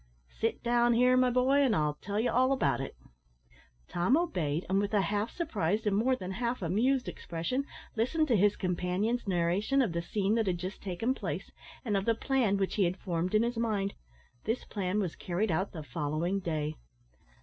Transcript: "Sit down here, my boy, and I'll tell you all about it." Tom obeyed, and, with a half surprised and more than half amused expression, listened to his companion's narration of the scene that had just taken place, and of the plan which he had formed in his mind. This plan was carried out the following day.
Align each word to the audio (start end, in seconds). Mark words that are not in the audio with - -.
"Sit 0.29 0.63
down 0.63 0.95
here, 0.95 1.15
my 1.15 1.29
boy, 1.29 1.59
and 1.61 1.75
I'll 1.75 1.93
tell 2.01 2.19
you 2.19 2.31
all 2.31 2.51
about 2.53 2.81
it." 2.81 2.95
Tom 3.87 4.17
obeyed, 4.17 4.65
and, 4.67 4.79
with 4.79 4.95
a 4.95 5.01
half 5.01 5.29
surprised 5.29 5.85
and 5.85 5.95
more 5.95 6.15
than 6.15 6.31
half 6.31 6.63
amused 6.63 7.07
expression, 7.07 7.65
listened 7.95 8.27
to 8.29 8.35
his 8.35 8.55
companion's 8.55 9.27
narration 9.27 9.79
of 9.79 9.93
the 9.93 10.01
scene 10.01 10.33
that 10.33 10.47
had 10.47 10.57
just 10.57 10.81
taken 10.81 11.13
place, 11.13 11.51
and 11.85 11.95
of 11.95 12.05
the 12.05 12.15
plan 12.15 12.57
which 12.57 12.73
he 12.77 12.85
had 12.85 12.97
formed 12.97 13.35
in 13.35 13.43
his 13.43 13.57
mind. 13.59 13.93
This 14.45 14.65
plan 14.65 14.99
was 14.99 15.15
carried 15.15 15.51
out 15.51 15.71
the 15.71 15.83
following 15.83 16.39
day. 16.39 16.77